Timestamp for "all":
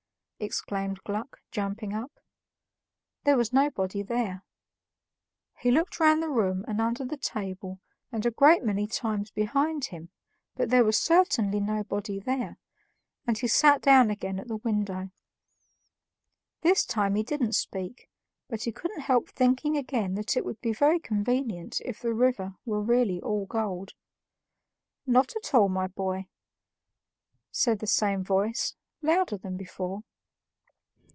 23.21-23.45, 25.53-25.69